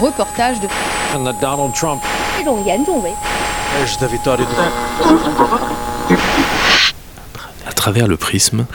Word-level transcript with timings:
Reportage 0.00 0.60
de 0.60 0.68
Donald 1.12 1.74
Trump. 1.74 2.00
À 7.66 7.72
travers 7.72 8.08
le 8.08 8.16
prisme 8.16 8.66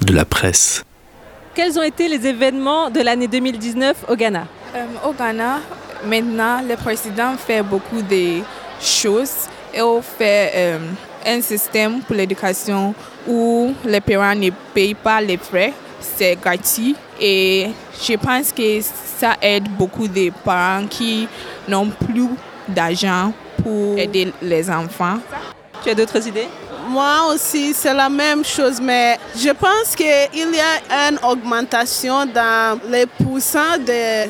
de 0.00 0.12
la 0.14 0.24
presse. 0.24 0.84
Quels 1.54 1.78
ont 1.78 1.82
été 1.82 2.08
les 2.08 2.26
événements 2.26 2.90
de 2.90 3.00
l'année 3.00 3.28
2019 3.28 4.06
au 4.08 4.16
Ghana? 4.16 4.46
Euh, 4.74 4.84
au 5.06 5.12
Ghana, 5.12 5.60
maintenant, 6.06 6.60
le 6.66 6.76
président 6.76 7.34
fait 7.36 7.62
beaucoup 7.62 8.02
de 8.02 8.40
choses. 8.80 9.48
Et 9.74 9.80
fait 10.02 10.52
euh, 10.54 10.78
un 11.24 11.40
système 11.40 12.00
pour 12.00 12.14
l'éducation 12.14 12.94
où 13.26 13.72
les 13.84 14.00
parents 14.00 14.34
ne 14.34 14.50
payent 14.74 14.94
pas 14.94 15.20
les 15.20 15.38
frais. 15.38 15.72
C'est 16.16 16.36
gratuit. 16.36 16.94
Et 17.20 17.68
je 18.00 18.14
pense 18.14 18.52
que 18.52 18.80
ça 19.18 19.36
aide 19.40 19.68
beaucoup 19.78 20.08
de 20.08 20.30
parents 20.44 20.86
qui 20.88 21.28
n'ont 21.68 21.88
plus 21.88 22.28
d'argent 22.68 23.32
pour 23.62 23.98
aider 23.98 24.32
les 24.42 24.68
enfants. 24.70 25.18
Tu 25.82 25.90
as 25.90 25.94
d'autres 25.94 26.26
idées? 26.26 26.48
Moi 26.88 27.32
aussi, 27.32 27.72
c'est 27.72 27.94
la 27.94 28.08
même 28.08 28.44
chose, 28.44 28.80
mais 28.80 29.18
je 29.36 29.50
pense 29.50 29.94
qu'il 29.96 30.06
y 30.06 30.60
a 30.60 31.08
une 31.08 31.18
augmentation 31.22 32.26
dans 32.26 32.78
les 32.88 33.06
pourcents 33.06 33.78
des 33.78 34.28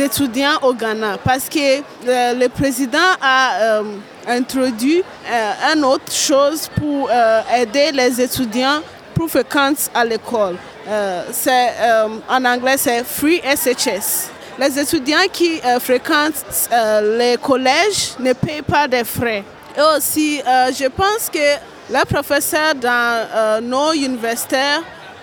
étudiants 0.00 0.58
au 0.62 0.72
Ghana 0.74 1.18
parce 1.24 1.48
que 1.48 1.78
le, 2.06 2.38
le 2.40 2.48
président 2.48 2.98
a 3.20 3.60
euh, 3.60 3.82
introduit 4.28 5.02
euh, 5.30 5.74
une 5.74 5.84
autre 5.84 6.12
chose 6.12 6.68
pour 6.76 7.08
euh, 7.10 7.40
aider 7.56 7.90
les 7.92 8.20
étudiants 8.20 8.80
pour 9.14 9.28
fréquenter 9.28 9.84
à 9.94 10.04
l'école. 10.04 10.56
Euh, 10.88 11.24
c'est, 11.32 11.74
euh, 11.80 12.08
en 12.28 12.44
anglais, 12.46 12.76
c'est 12.78 13.04
Free 13.04 13.42
SHS. 13.44 14.30
Les 14.58 14.78
étudiants 14.78 15.28
qui 15.30 15.60
euh, 15.64 15.78
fréquentent 15.78 16.44
les 17.18 17.36
collèges 17.36 18.14
ne 18.18 18.32
payent 18.32 18.62
pas 18.62 18.88
de 18.88 19.04
frais. 19.04 19.44
Et 19.76 19.96
aussi, 19.96 20.38
je 20.38 20.88
pense 20.88 21.28
que 21.30 21.58
les 21.90 22.04
professeurs 22.08 22.74
dans 22.74 23.62
nos 23.62 23.92
universités 23.92 24.80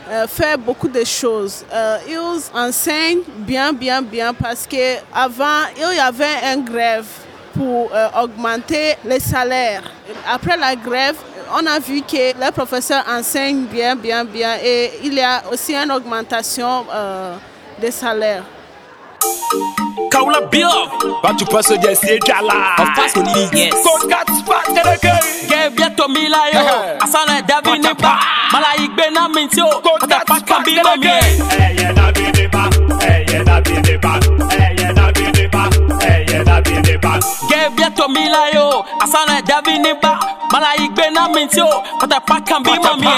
euh, 0.10 0.28
font 0.28 0.58
beaucoup 0.60 0.88
de 0.88 1.04
choses. 1.04 1.66
Ils 2.08 2.18
enseignent 2.54 3.24
bien, 3.40 3.74
bien, 3.74 4.02
bien 4.02 4.34
parce 4.34 4.66
qu'avant, 4.68 5.66
il 5.76 5.98
y 5.98 6.00
avait 6.00 6.54
une 6.54 6.64
grève 6.64 7.08
pour 7.54 7.92
augmenter 8.22 8.96
les 9.04 9.20
salaires. 9.20 9.84
Après 10.30 10.56
la 10.56 10.76
grève, 10.76 11.16
on 11.54 11.66
a 11.66 11.80
vu 11.80 12.02
que 12.02 12.38
les 12.40 12.52
professeurs 12.52 13.04
enseignent 13.10 13.66
bien, 13.66 13.96
bien, 13.96 14.24
bien 14.26 14.58
et 14.64 14.92
il 15.04 15.14
y 15.14 15.22
a 15.22 15.44
aussi 15.52 15.76
une 15.76 15.92
augmentation 15.92 16.86
euh, 16.94 17.36
des 17.80 17.92
salaires. 17.92 18.44
Yo. 38.54 38.84
Asana 39.02 39.42
Mala 40.52 40.76
igbe 40.78 41.12
na 41.12 41.28
minti 41.28 41.60
e 41.60 41.64
bi. 43.02 43.10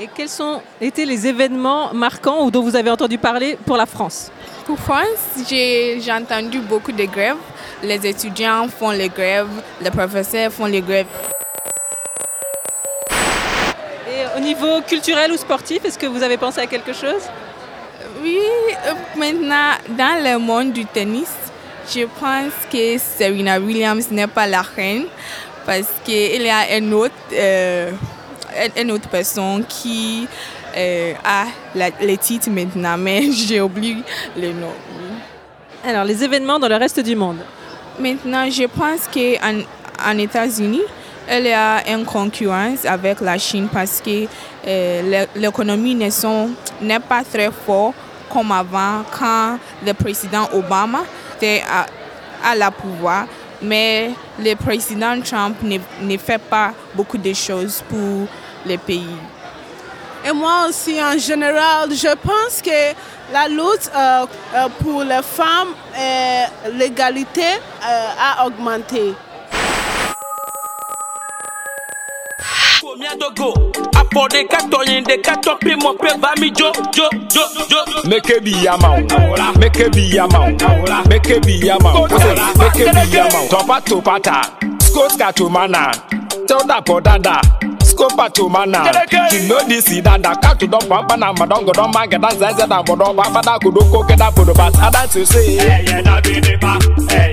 Et 0.00 0.08
quels 0.08 0.28
sont 0.28 0.60
été 0.80 1.06
les 1.06 1.26
événements 1.26 1.94
marquants 1.94 2.44
ou 2.44 2.50
dont 2.50 2.62
vous 2.62 2.74
avez 2.74 2.90
entendu 2.90 3.16
parler 3.16 3.56
pour 3.64 3.76
la 3.76 3.86
France? 3.86 4.32
Pour 4.66 4.78
France, 4.78 5.46
j'ai 5.48 6.00
entendu 6.10 6.58
beaucoup 6.60 6.90
de 6.92 7.04
grèves. 7.04 7.36
Les 7.82 8.04
étudiants 8.06 8.66
font 8.68 8.90
les 8.90 9.08
grèves, 9.08 9.48
les 9.80 9.90
professeurs 9.90 10.50
font 10.50 10.66
les 10.66 10.80
grèves. 10.80 11.06
Et 14.08 14.36
au 14.36 14.40
niveau 14.40 14.80
culturel 14.86 15.30
ou 15.30 15.36
sportif, 15.36 15.84
est-ce 15.84 15.98
que 15.98 16.06
vous 16.06 16.22
avez 16.22 16.38
pensé 16.38 16.60
à 16.60 16.66
quelque 16.66 16.92
chose? 16.92 17.22
Oui, 18.22 18.38
euh, 18.86 18.92
maintenant, 19.16 19.72
dans 19.88 20.22
le 20.22 20.38
monde 20.38 20.72
du 20.72 20.84
tennis, 20.86 21.28
je 21.94 22.02
pense 22.18 22.52
que 22.70 22.98
Serena 22.98 23.58
Williams 23.58 24.10
n'est 24.10 24.26
pas 24.26 24.46
la 24.46 24.62
reine 24.62 25.04
parce 25.66 25.88
qu'il 26.04 26.42
y 26.42 26.50
a 26.50 26.76
une 26.76 26.92
autre, 26.94 27.14
euh, 27.32 27.90
une- 28.76 28.90
autre 28.92 29.08
personne 29.08 29.64
qui 29.66 30.26
euh, 30.76 31.12
a 31.24 31.44
la- 31.74 31.90
les 32.00 32.16
titres 32.16 32.50
maintenant, 32.50 32.96
mais 32.98 33.30
j'ai 33.30 33.60
oublié 33.60 33.96
le 34.36 34.48
nom. 34.52 34.72
Alors, 35.86 36.04
les 36.04 36.24
événements 36.24 36.58
dans 36.58 36.68
le 36.68 36.76
reste 36.76 36.98
du 37.00 37.14
monde. 37.14 37.38
Maintenant, 37.98 38.50
je 38.50 38.64
pense 38.64 39.02
qu'en 39.12 39.60
en 40.04 40.18
États-Unis, 40.18 40.82
y 41.28 41.52
a 41.52 41.82
une 41.90 42.04
concurrence 42.04 42.84
avec 42.84 43.20
la 43.20 43.38
Chine 43.38 43.68
parce 43.72 44.00
que 44.00 44.26
euh, 44.66 45.02
l'é- 45.02 45.28
l'économie 45.36 45.94
n'est 45.94 47.00
pas 47.00 47.22
très 47.24 47.50
forte 47.50 47.94
comme 48.30 48.52
avant 48.52 49.02
quand 49.18 49.58
le 49.84 49.92
président 49.94 50.48
Obama 50.52 51.02
était 51.36 51.62
à, 52.42 52.54
la 52.54 52.70
pouvoir. 52.70 53.26
Mais 53.62 54.10
le 54.38 54.54
président 54.56 55.18
Trump 55.22 55.56
ne, 55.62 56.16
fait 56.18 56.38
pas 56.38 56.72
beaucoup 56.94 57.16
de 57.16 57.32
choses 57.32 57.82
pour 57.88 58.26
le 58.66 58.76
pays. 58.76 59.16
Et 60.26 60.32
moi 60.32 60.66
aussi, 60.68 61.00
en 61.02 61.16
général, 61.18 61.90
je 61.90 62.14
pense 62.16 62.60
que 62.62 62.94
la 63.32 63.48
lutte 63.48 63.90
euh, 63.94 64.26
euh, 64.54 64.68
pour 64.82 65.02
les 65.02 65.22
femmes 65.22 65.74
et 65.98 66.70
l'égalité 66.76 67.58
a 67.82 68.46
augmenté. 68.46 69.14
Make 78.04 78.30
it 78.30 78.44
be 78.44 78.66
a 78.66 78.76
de 78.76 79.58
make 79.58 79.80
it 79.80 79.92
be 79.94 80.16
a 80.18 80.26
va 80.26 81.04
make 81.08 81.30
it 81.30 81.42
be 81.42 81.44
a 81.44 81.44
jo 81.44 81.44
make 81.44 81.44
it 81.44 81.44
be 81.44 81.68
a 81.68 81.78
Meke 81.78 81.84
bi 81.84 81.86
to 81.86 81.86
pata, 81.86 81.86
Meke 81.86 81.86
bi 81.86 81.86
yama 81.86 81.90
o 81.94 82.06
Meke 82.58 82.92
bi 82.92 83.02
yama 83.16 83.38
o 83.38 83.48
Topa 83.48 83.80
topata 83.80 84.42
Skoska 84.80 85.32
to 85.34 85.48
mana 85.48 85.92
Tonda 86.46 86.84
po 86.84 87.00
dada 87.00 87.40
Skopa 87.84 88.32
to 88.32 88.48
mana 88.48 88.84
You 89.32 89.48
know 89.48 89.60
this 89.66 89.90
is 89.90 90.02
dada 90.02 90.34
Kato 90.40 90.66
don 90.66 90.80
pampa 90.88 91.16
na 91.16 91.32
madongo 91.32 91.72
don 91.72 91.90
mange 91.92 92.18
Dan 92.20 92.30
zeze 92.32 92.68
da 92.68 92.82
bodo 92.82 93.14
Papa 93.14 93.40
da 93.42 93.58
kudo 93.58 93.80
koke 93.90 94.16
da 94.16 94.30
podo 94.30 94.54
But 94.54 94.76
I 94.78 94.90
like 94.90 95.10
to 95.12 95.24
say 95.26 95.56
Hey 95.56 95.84
yeah, 95.86 96.02
that 96.02 96.24
be 96.24 96.40
the 96.40 96.56
na 96.60 96.60
bi 96.60 96.78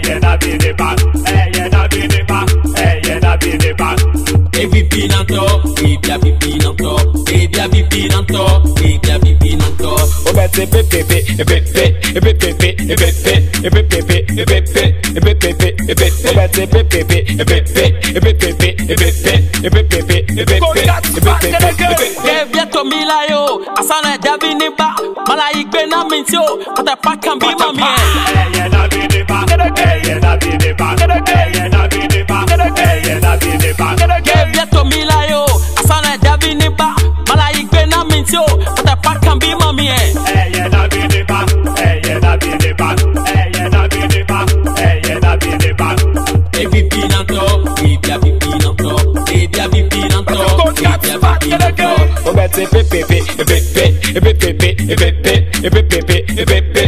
yeah, 0.07 0.19
that 0.19 0.39
be 0.41 0.57
the 0.57 0.73
bi 0.73 0.95
de 0.95 1.51
yeah, 1.55 1.69
that 1.69 1.91
be 1.91 2.07
the 2.07 2.07
de 2.07 2.23
ba 2.23 2.45
yeah. 3.03 3.19
Ebibi 4.61 5.07
nan 5.09 5.25
to 5.25 5.41
Ebia 5.81 6.15
bibi 6.21 6.51
nan 6.61 6.75
to 6.77 6.91
Ebia 7.33 7.65
bibi 7.71 8.07
nan 8.09 8.25
to 8.25 8.43
Ebia 8.85 9.15
bibi 9.23 9.55
nan 9.55 9.71
to 9.77 9.89
Obete 10.29 10.63
pepepe, 10.71 11.17
epepe, 11.41 11.83
epepepe, 12.15 12.69
epepe, 12.93 13.33
epepepe, 13.65 14.17
epepe, 14.37 14.85
epepepe, 15.17 15.73
epepe. 15.91 16.21
Obete 16.29 16.63
pepepe, 16.67 17.17
epepe, 17.41 17.83
epepepe, 18.15 18.67
epepe, 18.85 19.33
epepepe, 19.65 19.65
epepe, 19.65 20.15
epepepe, 20.15 20.17
epepe. 20.41 20.61
Ke 22.21 22.45
bientôt 22.53 22.85
mila 22.85 23.25
yo 23.29 23.61
Asana 23.77 24.17
David 24.17 24.57
Nepa 24.57 24.93
Mala 25.27 25.49
igbe 25.57 25.85
na 25.89 26.03
minti 26.05 26.37
o 26.37 26.59
Ata 26.77 26.95
paka 26.95 27.35
bi 27.35 27.49
mami 27.59 27.81
e 27.81 27.83
Eye 28.37 28.69
na 28.69 28.87
bi 28.87 29.07
de 29.07 29.23
ba, 29.23 29.45
eye 29.77 30.19
na 30.19 30.37
bi 30.37 30.57
de 30.57 30.73
ba, 30.73 30.95
Got 50.81 51.05
your 51.05 51.19
body 51.19 51.51
in 51.51 51.61
a 51.61 51.71
go. 51.71 52.33
Betty, 52.33 52.65
pip, 52.65 52.89
pip, 52.89 53.07
pip, 53.07 53.27
pip, 53.27 53.47
pip, 53.47 54.39
pip, 54.39 54.59
pip, 54.59 54.87
pip, 56.07 56.80